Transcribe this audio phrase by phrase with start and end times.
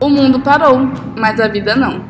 [0.00, 0.78] O mundo parou,
[1.14, 2.02] mas a vida não.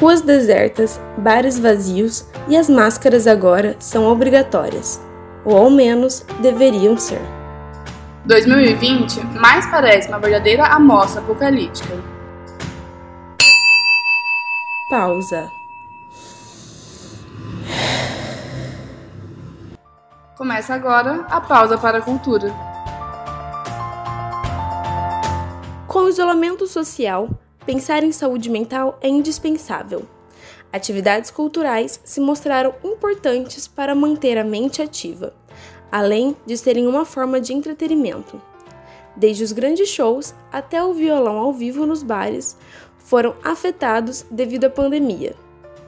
[0.00, 5.00] Ruas desertas, bares vazios e as máscaras agora são obrigatórias,
[5.44, 7.20] ou ao menos deveriam ser.
[8.24, 11.94] 2020 mais parece uma verdadeira amostra apocalíptica.
[14.90, 15.52] Pausa.
[20.36, 22.75] Começa agora a pausa para a cultura.
[25.96, 27.26] Com o isolamento social,
[27.64, 30.02] pensar em saúde mental é indispensável.
[30.70, 35.32] Atividades culturais se mostraram importantes para manter a mente ativa,
[35.90, 38.38] além de serem uma forma de entretenimento.
[39.16, 42.58] Desde os grandes shows até o violão ao vivo nos bares
[42.98, 45.34] foram afetados devido à pandemia.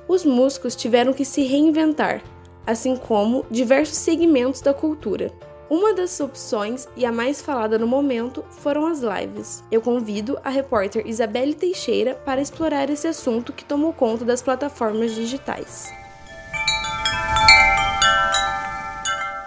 [0.08, 2.22] Os músicos tiveram que se reinventar,
[2.66, 5.30] assim como diversos segmentos da cultura.
[5.70, 9.62] Uma das opções e a mais falada no momento foram as lives.
[9.70, 15.14] Eu convido a repórter Isabelle Teixeira para explorar esse assunto que tomou conta das plataformas
[15.14, 15.92] digitais.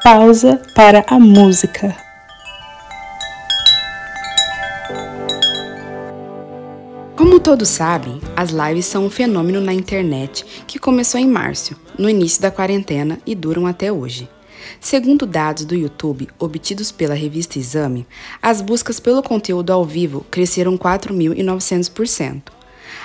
[0.03, 1.97] Pausa para a música.
[7.17, 12.07] Como todos sabem, as lives são um fenômeno na internet que começou em março, no
[12.07, 14.29] início da quarentena e duram até hoje.
[14.79, 18.07] Segundo dados do YouTube obtidos pela revista Exame,
[18.41, 22.43] as buscas pelo conteúdo ao vivo cresceram 4.900%.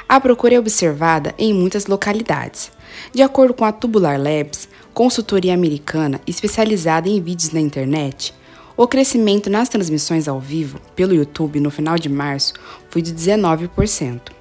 [0.09, 2.71] A procura é observada em muitas localidades.
[3.13, 8.33] De acordo com a Tubular Labs, consultoria americana especializada em vídeos na internet,
[8.77, 12.53] o crescimento nas transmissões ao vivo pelo YouTube no final de março
[12.91, 14.36] foi de 19%.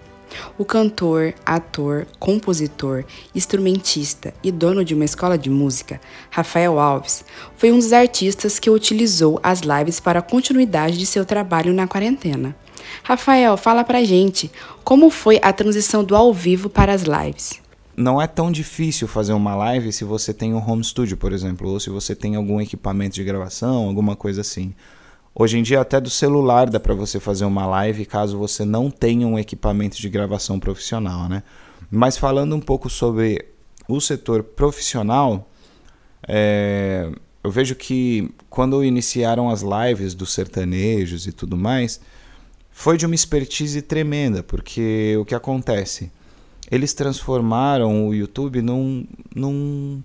[0.58, 7.26] O cantor, ator, compositor, instrumentista e dono de uma escola de música, Rafael Alves,
[7.58, 11.88] foi um dos artistas que utilizou as lives para a continuidade de seu trabalho na
[11.88, 12.56] quarentena.
[13.04, 14.52] Rafael, fala pra gente
[14.84, 17.66] como foi a transição do ao vivo para as lives.
[17.98, 21.70] Não é tão difícil fazer uma live se você tem um home studio, por exemplo,
[21.70, 24.74] ou se você tem algum equipamento de gravação, alguma coisa assim.
[25.38, 28.90] Hoje em dia, até do celular dá para você fazer uma live caso você não
[28.90, 31.44] tenha um equipamento de gravação profissional, né?
[31.92, 33.46] Mas falando um pouco sobre
[33.86, 35.52] o setor profissional,
[36.26, 37.12] é,
[37.44, 42.00] eu vejo que quando iniciaram as lives dos sertanejos e tudo mais,
[42.72, 46.14] foi de uma expertise tremenda, porque o que acontece?
[46.72, 50.02] Eles transformaram o YouTube num, num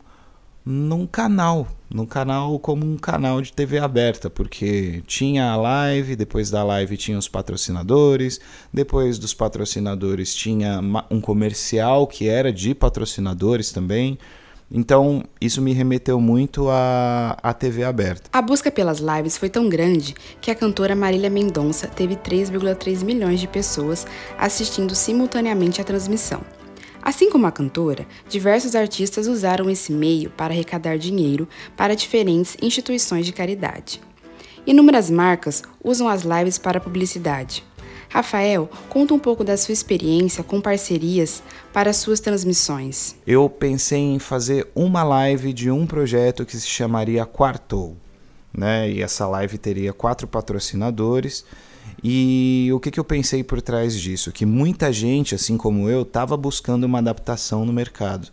[0.65, 6.51] num canal, num canal como um canal de TV aberta, porque tinha a live, depois
[6.51, 8.41] da live tinha os patrocinadores,
[8.73, 14.19] depois dos patrocinadores tinha um comercial que era de patrocinadores também.
[14.73, 18.31] Então, isso me remeteu muito à, à TV aberta.
[18.33, 23.41] A busca pelas lives foi tão grande que a cantora Marília Mendonça teve 3,3 milhões
[23.41, 24.07] de pessoas
[24.39, 26.41] assistindo simultaneamente a transmissão.
[27.03, 33.25] Assim como a cantora, diversos artistas usaram esse meio para arrecadar dinheiro para diferentes instituições
[33.25, 34.01] de caridade.
[34.67, 37.65] Inúmeras marcas usam as lives para publicidade.
[38.11, 43.15] Rafael, conta um pouco da sua experiência com parcerias para suas transmissões.
[43.25, 47.97] Eu pensei em fazer uma live de um projeto que se chamaria Quartou,
[48.53, 48.91] né?
[48.91, 51.45] E essa live teria quatro patrocinadores
[52.03, 54.33] e o que, que eu pensei por trás disso?
[54.33, 58.29] Que muita gente, assim como eu, estava buscando uma adaptação no mercado.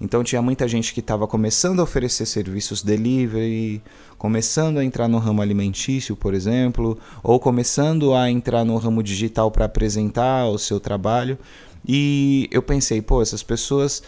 [0.00, 3.82] Então tinha muita gente que estava começando a oferecer serviços delivery,
[4.16, 9.50] começando a entrar no ramo alimentício, por exemplo, ou começando a entrar no ramo digital
[9.50, 11.36] para apresentar o seu trabalho.
[11.86, 14.02] E eu pensei, pô, essas pessoas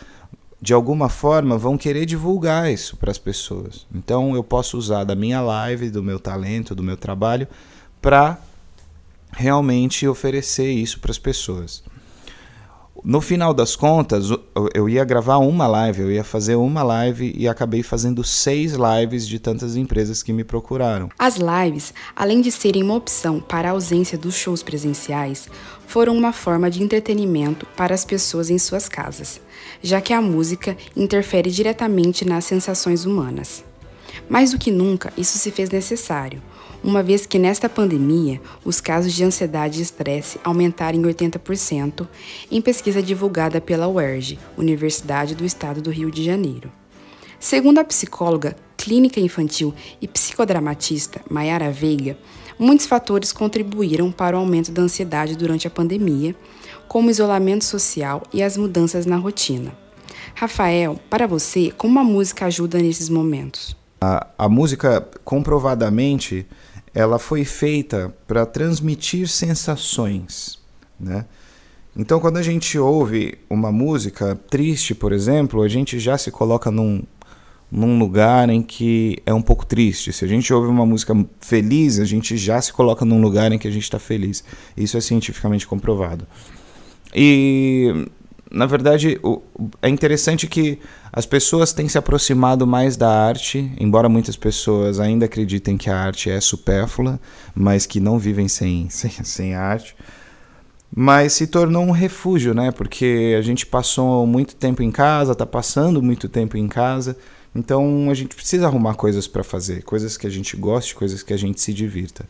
[0.63, 3.87] de alguma forma vão querer divulgar isso para as pessoas.
[3.95, 7.47] Então eu posso usar da minha live, do meu talento, do meu trabalho
[8.01, 8.39] para
[9.33, 11.83] realmente oferecer isso para as pessoas.
[13.05, 14.27] No final das contas,
[14.73, 19.27] eu ia gravar uma live, eu ia fazer uma live e acabei fazendo seis lives
[19.27, 21.09] de tantas empresas que me procuraram.
[21.19, 25.49] As lives, além de serem uma opção para a ausência dos shows presenciais,
[25.85, 29.41] foram uma forma de entretenimento para as pessoas em suas casas,
[29.83, 33.65] já que a música interfere diretamente nas sensações humanas.
[34.29, 36.41] Mais do que nunca, isso se fez necessário,
[36.83, 42.07] uma vez que nesta pandemia os casos de ansiedade e estresse aumentaram em 80%
[42.51, 46.71] em pesquisa divulgada pela UERJ, Universidade do Estado do Rio de Janeiro.
[47.39, 52.19] Segundo a psicóloga clínica infantil e psicodramatista Mayara Veiga,
[52.59, 56.35] muitos fatores contribuíram para o aumento da ansiedade durante a pandemia,
[56.89, 59.73] como isolamento social e as mudanças na rotina.
[60.35, 63.77] Rafael, para você, como a música ajuda nesses momentos?
[64.01, 66.47] A, a música comprovadamente
[66.95, 70.59] ela foi feita para transmitir sensações,
[70.99, 71.25] né?
[71.95, 76.71] Então, quando a gente ouve uma música triste, por exemplo, a gente já se coloca
[76.71, 77.03] num,
[77.71, 80.11] num lugar em que é um pouco triste.
[80.11, 83.59] Se a gente ouve uma música feliz, a gente já se coloca num lugar em
[83.59, 84.43] que a gente está feliz.
[84.75, 86.27] Isso é cientificamente comprovado.
[87.15, 88.07] E,
[88.53, 89.19] na verdade,
[89.81, 90.79] é interessante que
[91.13, 95.97] as pessoas têm se aproximado mais da arte, embora muitas pessoas ainda acreditem que a
[95.97, 97.19] arte é supérflua,
[97.55, 99.97] mas que não vivem sem, sem, sem arte
[100.95, 102.71] mas se tornou um refúgio, né?
[102.71, 107.17] Porque a gente passou muito tempo em casa, tá passando muito tempo em casa,
[107.55, 111.33] então a gente precisa arrumar coisas para fazer, coisas que a gente goste, coisas que
[111.33, 112.29] a gente se divirta.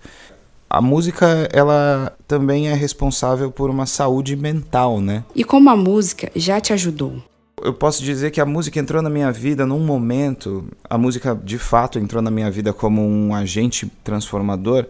[0.75, 5.23] A música, ela também é responsável por uma saúde mental, né?
[5.35, 7.23] E como a música já te ajudou?
[7.63, 11.59] Eu posso dizer que a música entrou na minha vida num momento, a música de
[11.59, 14.87] fato entrou na minha vida como um agente transformador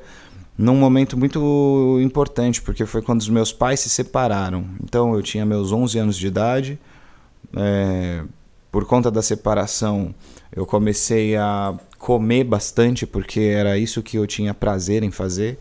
[0.57, 4.65] num momento muito importante, porque foi quando os meus pais se separaram.
[4.85, 6.79] Então eu tinha meus 11 anos de idade,
[7.57, 8.23] é,
[8.71, 10.15] por conta da separação
[10.55, 15.59] eu comecei a comer bastante, porque era isso que eu tinha prazer em fazer.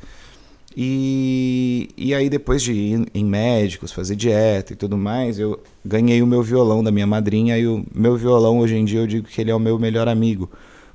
[0.76, 6.22] E, e aí depois de ir em médicos, fazer dieta e tudo mais, eu ganhei
[6.22, 9.28] o meu violão da minha madrinha e o meu violão hoje em dia eu digo
[9.28, 10.50] que ele é o meu melhor amigo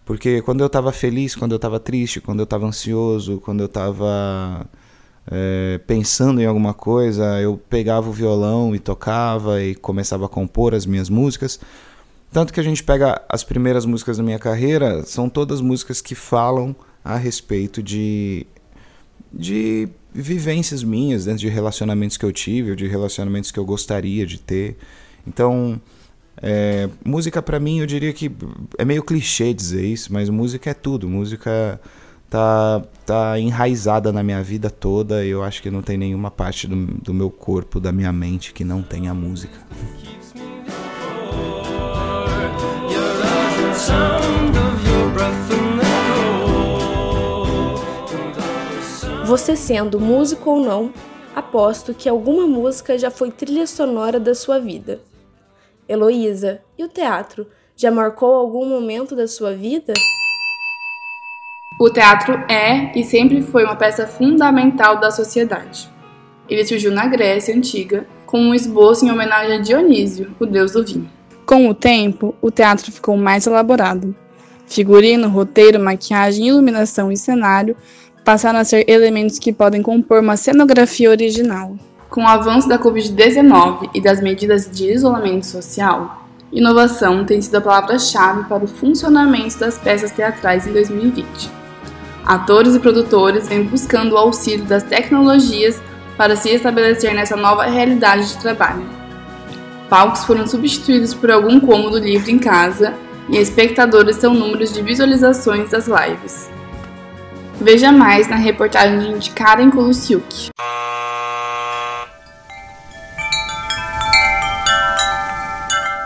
[0.07, 3.67] porque quando eu estava feliz, quando eu estava triste, quando eu estava ansioso, quando eu
[3.67, 4.65] estava
[5.29, 10.77] é, pensando em alguma coisa, eu pegava o violão e tocava e começava a compor
[10.77, 11.59] as minhas músicas.
[12.33, 16.15] Tanto que a gente pega as primeiras músicas da minha carreira, são todas músicas que
[16.15, 16.75] falam
[17.05, 18.47] a respeito de,
[19.33, 24.27] de vivências minhas, dentro de relacionamentos que eu tive, ou de relacionamentos que eu gostaria
[24.27, 24.77] de ter.
[25.27, 25.81] Então,
[26.43, 28.31] é, música para mim, eu diria que
[28.77, 31.09] é meio clichê dizer isso, mas música é tudo.
[31.09, 31.81] Música
[32.29, 35.25] tá, tá enraizada na minha vida toda.
[35.25, 38.65] Eu acho que não tem nenhuma parte do, do meu corpo, da minha mente que
[38.65, 39.59] não tenha música.
[49.25, 50.93] Você sendo músico ou não,
[51.35, 55.01] aposto que alguma música já foi trilha sonora da sua vida.
[55.89, 57.47] Heloísa, e o teatro?
[57.77, 59.93] Já marcou algum momento da sua vida?
[61.79, 65.91] O teatro é e sempre foi uma peça fundamental da sociedade.
[66.49, 70.85] Ele surgiu na Grécia Antiga como um esboço em homenagem a Dionísio, o deus do
[70.85, 71.16] vinho.
[71.47, 74.13] Com o tempo, o teatro ficou mais elaborado.
[74.67, 77.77] Figurino, roteiro, maquiagem, iluminação e cenário
[78.25, 81.77] passaram a ser elementos que podem compor uma cenografia original.
[82.11, 87.61] Com o avanço da Covid-19 e das medidas de isolamento social, inovação tem sido a
[87.61, 91.49] palavra-chave para o funcionamento das peças teatrais em 2020.
[92.25, 95.81] Atores e produtores vêm buscando o auxílio das tecnologias
[96.17, 99.06] para se estabelecer nessa nova realidade de trabalho.
[99.89, 102.93] Palcos foram substituídos por algum cômodo livre em casa
[103.29, 106.51] e espectadores são números de visualizações das lives.
[107.61, 110.51] Veja mais na reportagem de Karen Kolusiuk.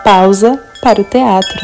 [0.03, 1.59] Pausa para o teatro.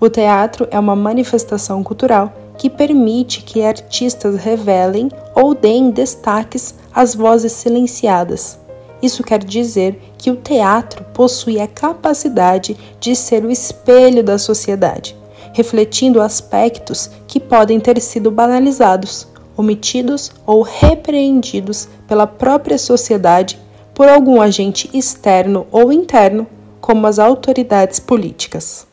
[0.00, 7.14] O teatro é uma manifestação cultural que permite que artistas revelem ou deem destaques às
[7.14, 8.58] vozes silenciadas.
[9.00, 15.16] Isso quer dizer que o teatro possui a capacidade de ser o espelho da sociedade,
[15.54, 19.26] refletindo aspectos que podem ter sido banalizados
[19.58, 23.58] omitidos ou repreendidos pela própria sociedade
[23.92, 26.46] por algum agente externo ou interno,
[26.80, 28.86] como as autoridades políticas.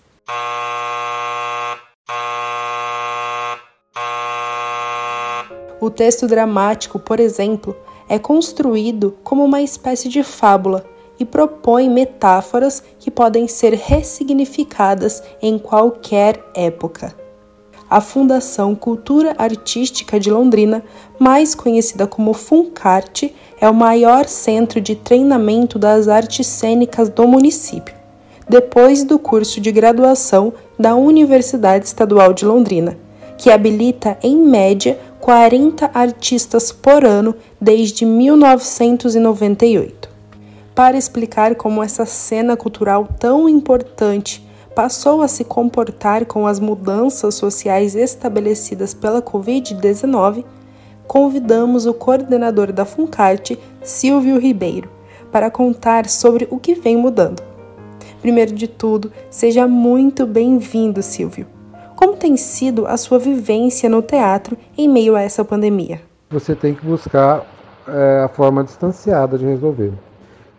[5.80, 7.76] O texto dramático, por exemplo,
[8.08, 10.86] é construído como uma espécie de fábula
[11.20, 17.14] e propõe metáforas que podem ser ressignificadas em qualquer época.
[17.90, 20.84] A Fundação Cultura Artística de Londrina,
[21.20, 27.96] mais conhecida como Funcarte, é o maior centro de treinamento das artes cênicas do município,
[28.50, 32.98] depois do curso de graduação da Universidade Estadual de Londrina,
[33.38, 40.08] que habilita em média 40 artistas por ano desde 1998.
[40.76, 47.34] Para explicar como essa cena cultural tão importante passou a se comportar com as mudanças
[47.34, 50.46] sociais estabelecidas pela Covid-19,
[51.08, 54.92] convidamos o coordenador da Funcarte, Silvio Ribeiro,
[55.32, 57.42] para contar sobre o que vem mudando.
[58.22, 61.55] Primeiro de tudo, seja muito bem-vindo, Silvio.
[61.96, 66.02] Como tem sido a sua vivência no teatro em meio a essa pandemia?
[66.30, 67.46] Você tem que buscar
[67.88, 69.94] é, a forma distanciada de resolver.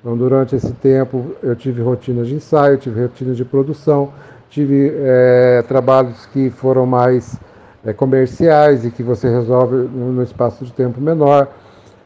[0.00, 4.12] Então, durante esse tempo, eu tive rotinas de ensaio, tive rotinas de produção,
[4.48, 7.38] tive é, trabalhos que foram mais
[7.84, 11.48] é, comerciais e que você resolve no espaço de tempo menor.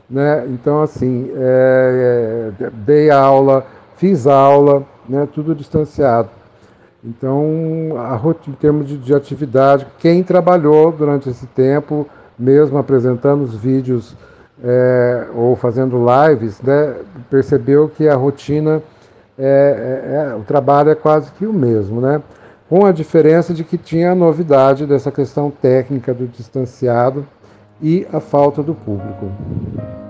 [0.08, 0.44] Né?
[0.48, 3.64] Então, assim, é, dei aula,
[3.96, 5.28] fiz aula, né?
[5.32, 6.39] tudo distanciado.
[7.02, 12.06] Então, a, em termos de, de atividade, quem trabalhou durante esse tempo,
[12.38, 14.14] mesmo apresentando os vídeos
[14.62, 16.96] é, ou fazendo lives, né,
[17.30, 18.82] percebeu que a rotina,
[19.38, 22.22] é, é, é, o trabalho é quase que o mesmo, né?
[22.70, 27.26] com a diferença de que tinha a novidade dessa questão técnica do distanciado
[27.82, 29.26] e a falta do público.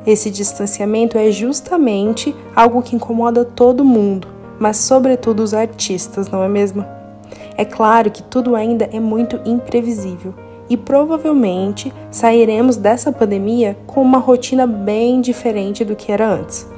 [0.07, 4.29] Esse distanciamento é justamente algo que incomoda todo mundo,
[4.61, 6.85] mas sobretudo os artistas, não é mesmo?
[7.57, 10.35] É claro que tudo ainda é muito imprevisível
[10.69, 16.69] e provavelmente sairemos dessa pandemia com uma rotina bem diferente do que era antes.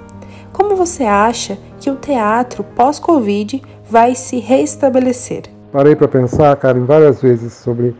[0.52, 3.60] Como você acha que o teatro pós-Covid
[3.90, 5.42] vai se restabelecer?
[5.72, 7.96] Parei para pensar, Karen, várias vezes sobre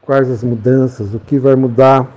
[0.00, 2.08] quais as mudanças, o que vai mudar,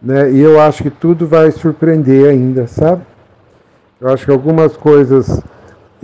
[0.00, 0.30] né?
[0.30, 3.02] E eu acho que tudo vai surpreender ainda, sabe?
[4.00, 5.42] Eu acho que algumas coisas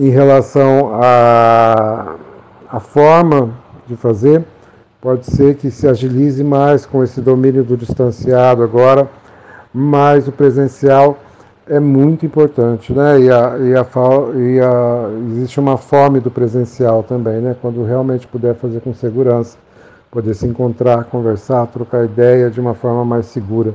[0.00, 2.14] em relação à,
[2.71, 3.50] à forma
[3.87, 4.42] de fazer,
[4.99, 9.07] pode ser que se agilize mais com esse domínio do distanciado agora,
[9.75, 11.19] mas o presencial
[11.66, 13.21] é muito importante, né?
[13.21, 13.87] E, a, e, a,
[14.37, 17.54] e a, existe uma fome do presencial também, né?
[17.61, 19.59] Quando realmente puder fazer com segurança,
[20.11, 23.75] poder se encontrar, conversar, trocar ideia de uma forma mais segura,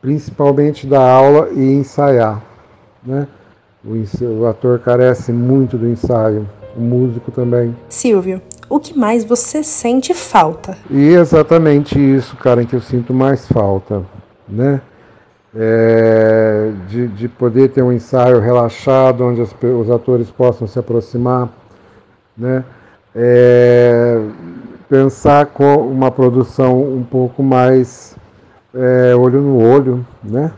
[0.00, 2.40] principalmente da aula e ensaiar,
[3.04, 3.26] né?
[3.84, 3.94] O,
[4.26, 7.76] o ator carece muito do ensaio, o músico também.
[7.88, 10.76] Silvio, o que mais você sente falta?
[10.90, 14.02] E exatamente isso, cara, que eu sinto mais falta,
[14.48, 14.80] né?
[15.56, 21.48] é, de, de, poder ter um ensaio relaxado, onde as, os atores possam se aproximar,
[22.36, 22.64] né?
[23.14, 24.20] É,
[24.88, 28.16] pensar com uma produção um pouco mais
[28.74, 30.50] é, olho no olho, né?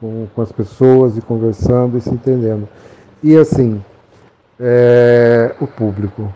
[0.00, 2.66] Com, com, as pessoas e conversando e se entendendo.
[3.22, 3.84] E assim,
[4.58, 6.32] é, o público,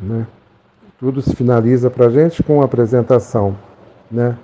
[0.00, 0.26] né?
[1.00, 3.56] Tudo se finaliza para a gente com a apresentação,
[4.10, 4.36] né?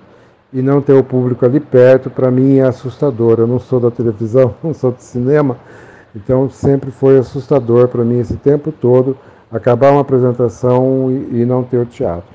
[0.55, 3.39] e não ter o público ali perto, para mim é assustador.
[3.39, 5.57] Eu não sou da televisão, não sou do cinema,
[6.15, 9.17] então sempre foi assustador para mim esse tempo todo
[9.51, 12.33] acabar uma apresentação e, e não ter o teatro.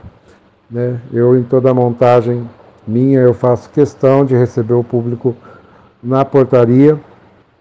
[0.70, 1.00] Né?
[1.10, 2.46] Eu, em toda a montagem
[2.86, 5.34] minha, eu faço questão de receber o público
[6.02, 6.98] na portaria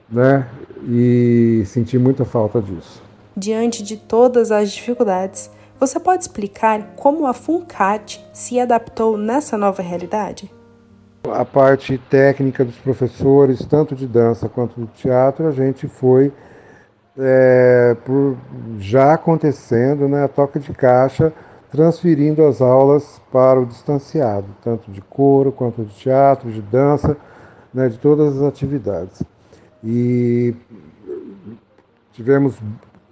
[0.10, 0.48] né?
[0.88, 3.02] e senti muita falta disso.
[3.36, 9.82] Diante de todas as dificuldades, você pode explicar como a FUNCAT se adaptou nessa nova
[9.82, 10.52] realidade?
[11.32, 16.34] A parte técnica dos professores, tanto de dança quanto do teatro, a gente foi
[17.18, 18.38] é, por,
[18.80, 21.34] já acontecendo, né, a toca de caixa,
[21.72, 27.16] transferindo as aulas para o distanciado, tanto de coro quanto de teatro, de dança,
[27.74, 29.24] né, de todas as atividades.
[29.84, 30.54] E
[32.14, 32.58] tivemos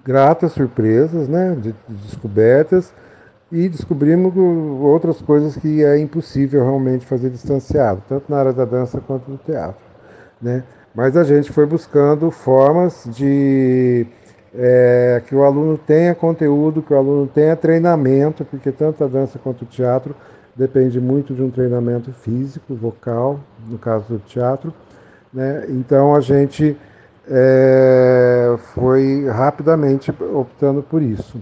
[0.03, 2.93] gratas surpresas, né, de, de descobertas,
[3.51, 4.33] e descobrimos
[4.81, 9.37] outras coisas que é impossível realmente fazer distanciado, tanto na área da dança quanto do
[9.37, 9.81] teatro.
[10.41, 10.63] Né?
[10.93, 14.05] Mas a gente foi buscando formas de
[14.53, 19.39] é, que o aluno tenha conteúdo, que o aluno tenha treinamento, porque tanto a dança
[19.39, 20.15] quanto o teatro
[20.57, 24.73] depende muito de um treinamento físico, vocal, no caso do teatro.
[25.31, 25.65] Né?
[25.69, 26.75] Então a gente
[27.29, 31.39] é, foi rapidamente optando por isso.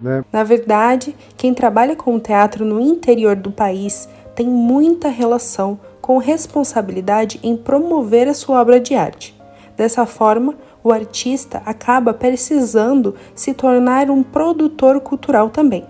[0.00, 0.24] Né?
[0.32, 7.40] Na verdade, quem trabalha com teatro no interior do país tem muita relação com responsabilidade
[7.42, 9.36] em promover a sua obra de arte.
[9.76, 15.84] Dessa forma, o artista acaba precisando se tornar um produtor cultural também.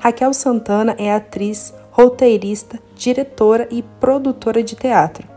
[0.00, 5.28] Raquel Santana é atriz, roteirista, diretora e produtora de teatro.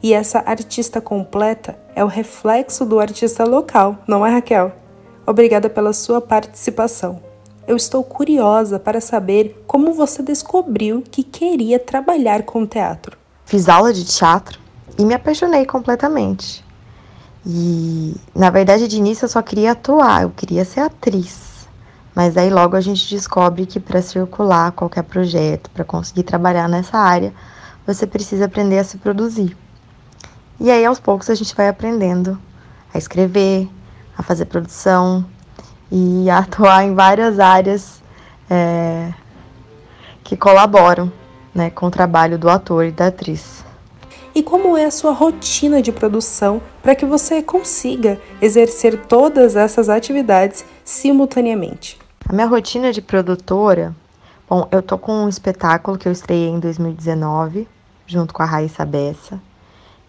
[0.00, 4.70] E essa artista completa é o reflexo do artista local, não é, Raquel?
[5.26, 7.20] Obrigada pela sua participação.
[7.66, 13.18] Eu estou curiosa para saber como você descobriu que queria trabalhar com teatro.
[13.44, 14.60] Fiz aula de teatro
[14.96, 16.64] e me apaixonei completamente.
[17.44, 21.51] E, na verdade, de início eu só queria atuar, eu queria ser atriz.
[22.14, 26.98] Mas aí logo a gente descobre que para circular qualquer projeto, para conseguir trabalhar nessa
[26.98, 27.32] área,
[27.86, 29.56] você precisa aprender a se produzir.
[30.60, 32.38] E aí aos poucos a gente vai aprendendo
[32.92, 33.68] a escrever,
[34.16, 35.24] a fazer produção,
[35.90, 38.02] e atuar em várias áreas
[38.48, 39.12] é,
[40.22, 41.12] que colaboram
[41.54, 43.64] né, com o trabalho do ator e da atriz.
[44.34, 49.90] E como é a sua rotina de produção para que você consiga exercer todas essas
[49.90, 52.01] atividades simultaneamente?
[52.28, 53.94] A minha rotina de produtora,
[54.48, 57.68] bom, eu tô com um espetáculo que eu estreiei em 2019,
[58.06, 59.40] junto com a Raíssa Bessa,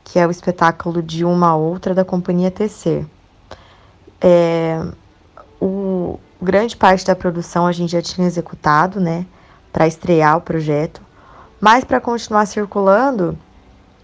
[0.03, 3.05] que é o espetáculo de uma outra da companhia Tecer.
[4.21, 4.79] É,
[5.59, 9.25] o grande parte da produção a gente já tinha executado, né,
[9.71, 11.01] para estrear o projeto,
[11.59, 13.37] mas para continuar circulando,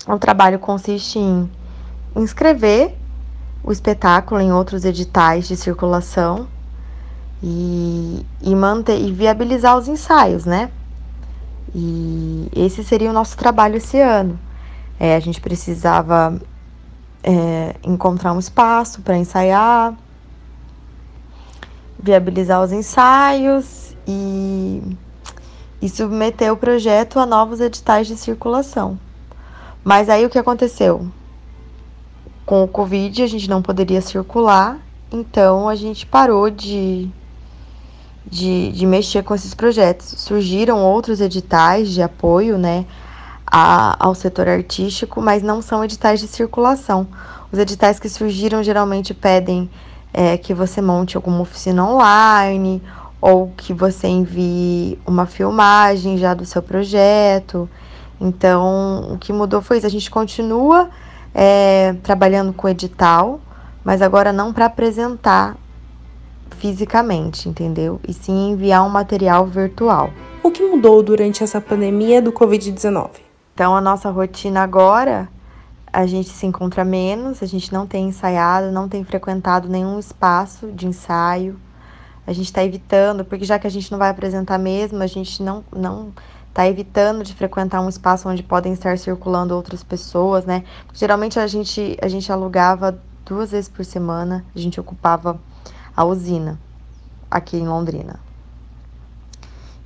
[0.07, 1.49] o trabalho consiste em
[2.15, 2.95] inscrever
[3.63, 6.47] o espetáculo em outros editais de circulação
[7.41, 10.71] e, e manter e viabilizar os ensaios, né?
[11.73, 14.39] E esse seria o nosso trabalho esse ano.
[14.99, 16.39] É, a gente precisava
[17.23, 19.95] é, encontrar um espaço para ensaiar,
[22.01, 24.81] viabilizar os ensaios e,
[25.81, 28.99] e submeter o projeto a novos editais de circulação.
[29.83, 31.07] Mas aí o que aconteceu?
[32.45, 34.79] Com o Covid a gente não poderia circular,
[35.11, 37.09] então a gente parou de,
[38.29, 40.07] de, de mexer com esses projetos.
[40.17, 42.85] Surgiram outros editais de apoio, né?
[43.51, 47.07] A, ao setor artístico, mas não são editais de circulação.
[47.51, 49.67] Os editais que surgiram geralmente pedem
[50.13, 52.81] é, que você monte alguma oficina online
[53.19, 57.67] ou que você envie uma filmagem já do seu projeto.
[58.21, 59.87] Então, o que mudou foi isso.
[59.87, 60.89] A gente continua
[61.33, 63.39] é, trabalhando com edital,
[63.83, 65.55] mas agora não para apresentar
[66.57, 67.99] fisicamente, entendeu?
[68.07, 70.11] E sim enviar um material virtual.
[70.43, 73.09] O que mudou durante essa pandemia do Covid-19?
[73.53, 75.27] Então, a nossa rotina agora,
[75.91, 80.71] a gente se encontra menos, a gente não tem ensaiado, não tem frequentado nenhum espaço
[80.71, 81.59] de ensaio.
[82.25, 85.41] A gente está evitando, porque já que a gente não vai apresentar mesmo, a gente
[85.43, 86.13] não, não
[86.53, 90.63] tá evitando de frequentar um espaço onde podem estar circulando outras pessoas, né?
[90.93, 95.39] Geralmente a gente, a gente alugava duas vezes por semana, a gente ocupava
[95.95, 96.59] a usina
[97.29, 98.19] aqui em Londrina.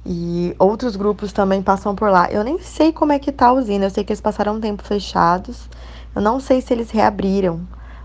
[0.06, 2.30] E outros grupos também passam por lá.
[2.30, 4.60] Eu nem sei como é que tá a usina, eu sei que eles passaram um
[4.60, 5.70] tempo fechados.
[6.16, 7.62] Eu não sei se eles reabriram,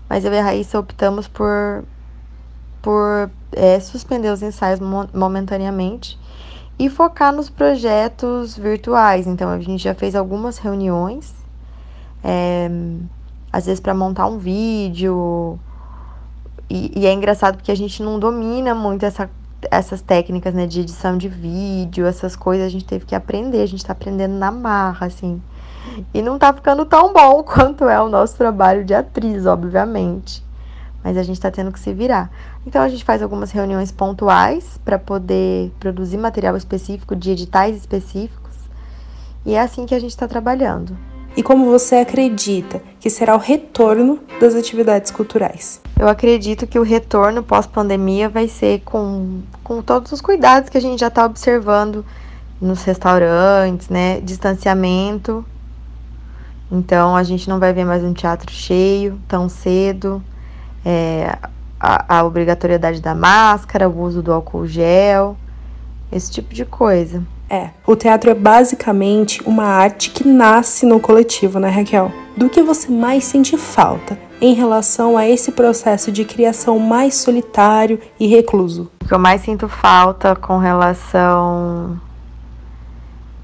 [0.07, 1.83] mas eu e a Raíssa optamos por,
[2.81, 4.79] por é, suspender os ensaios
[5.13, 6.17] momentaneamente
[6.79, 9.27] e focar nos projetos virtuais.
[9.27, 11.35] Então, a gente já fez algumas reuniões,
[12.23, 12.69] é,
[13.51, 15.59] às vezes para montar um vídeo.
[16.69, 19.29] E, e, é engraçado porque a gente não domina muito essa,
[19.71, 23.65] essas técnicas né, de edição de vídeo, essas coisas a gente teve que aprender, a
[23.65, 25.41] gente está aprendendo na marra, assim.
[26.13, 30.47] E não tá ficando tão bom quanto é o nosso trabalho de atriz, obviamente
[31.03, 32.29] mas a gente está tendo que se virar.
[32.65, 38.49] Então a gente faz algumas reuniões pontuais para poder produzir material específico de editais específicos
[39.45, 40.97] e é assim que a gente está trabalhando.
[41.39, 45.79] E como você acredita que será o retorno das atividades culturais?
[45.97, 50.81] Eu acredito que o retorno pós-pandemia vai ser com, com todos os cuidados que a
[50.81, 52.03] gente já está observando
[52.59, 54.19] nos restaurantes, né?
[54.19, 55.45] Distanciamento.
[56.69, 60.21] Então a gente não vai ver mais um teatro cheio tão cedo
[60.83, 61.37] é,
[61.79, 65.37] a, a obrigatoriedade da máscara, o uso do álcool gel,
[66.11, 67.23] esse tipo de coisa.
[67.49, 72.11] É, o teatro é basicamente uma arte que nasce no coletivo, né, Raquel?
[72.37, 77.99] Do que você mais sente falta em relação a esse processo de criação mais solitário
[78.19, 78.91] e recluso?
[79.01, 81.99] O que eu mais sinto falta com relação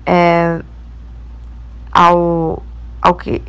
[0.06, 0.62] é,
[1.92, 2.62] ao,
[3.02, 3.42] ao que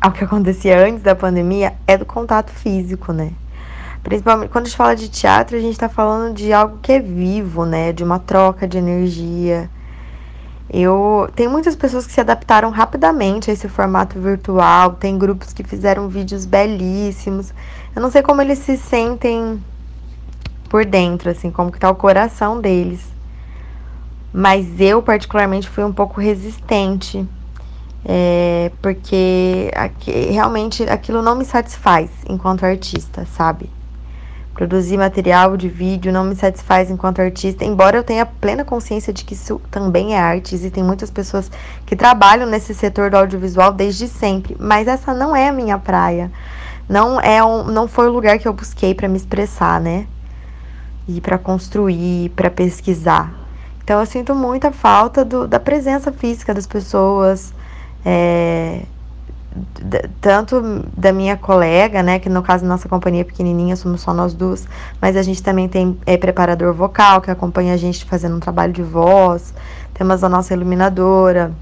[0.00, 3.32] ao que acontecia antes da pandemia é do contato físico, né?
[4.02, 7.00] Principalmente quando a gente fala de teatro, a gente está falando de algo que é
[7.00, 7.92] vivo, né?
[7.92, 9.68] De uma troca de energia.
[10.72, 15.64] Eu tem muitas pessoas que se adaptaram rapidamente a esse formato virtual, tem grupos que
[15.64, 17.52] fizeram vídeos belíssimos.
[17.94, 19.60] Eu não sei como eles se sentem
[20.68, 23.00] por dentro, assim, como que tá o coração deles.
[24.32, 27.26] Mas eu particularmente fui um pouco resistente
[28.04, 33.68] é, porque aqui, realmente aquilo não me satisfaz enquanto artista, sabe?
[34.54, 39.24] Produzir material de vídeo não me satisfaz enquanto artista, embora eu tenha plena consciência de
[39.24, 40.54] que isso também é arte.
[40.54, 41.50] Existem muitas pessoas
[41.86, 46.30] que trabalham nesse setor do audiovisual desde sempre, mas essa não é a minha praia.
[46.88, 50.06] Não é um, não foi o lugar que eu busquei para me expressar, né?
[51.06, 53.32] E para construir, para pesquisar.
[53.82, 57.54] Então eu sinto muita falta do, da presença física das pessoas,
[58.04, 58.82] é,
[60.20, 64.66] tanto da minha colega, né, que no caso nossa companhia pequenininha, somos só nós duas,
[65.00, 68.72] mas a gente também tem é, preparador vocal que acompanha a gente fazendo um trabalho
[68.72, 69.52] de voz,
[69.92, 71.52] temos a nossa iluminadora,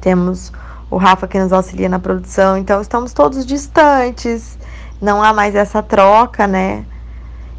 [0.00, 0.52] temos
[0.90, 4.58] o Rafa que nos auxilia na produção, então estamos todos distantes,
[5.00, 6.84] não há mais essa troca, né?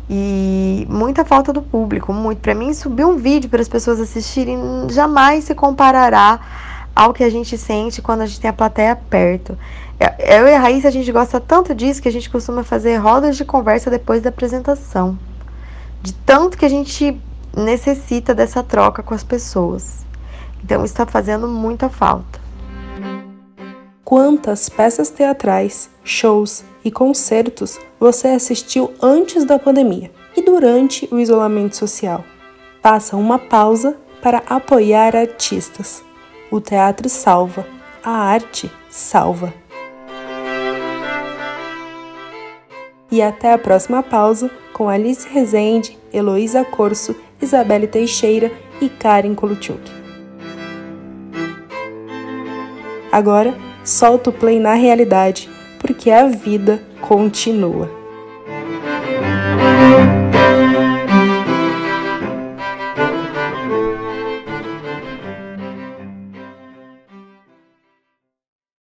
[0.09, 2.39] E muita falta do público, muito.
[2.39, 6.39] Para mim, subir um vídeo para as pessoas assistirem jamais se comparará
[6.95, 9.57] ao que a gente sente quando a gente tem a plateia perto.
[9.99, 12.97] É, eu e a Raíssa, a gente gosta tanto disso que a gente costuma fazer
[12.97, 15.17] rodas de conversa depois da apresentação.
[16.01, 17.19] De tanto que a gente
[17.55, 20.05] necessita dessa troca com as pessoas.
[20.63, 22.41] Então, está fazendo muita falta.
[24.03, 31.75] Quantas peças teatrais, shows e concertos você assistiu antes da pandemia e durante o isolamento
[31.75, 32.23] social?
[32.81, 36.03] Faça uma pausa para apoiar artistas.
[36.53, 37.65] O teatro salva,
[38.03, 39.51] a arte salva.
[43.09, 49.81] E até a próxima pausa com Alice Rezende, Heloísa Corso, Isabelle Teixeira e Karen Koluchuk.
[53.11, 58.02] Agora, solta o play na realidade, porque a vida continua.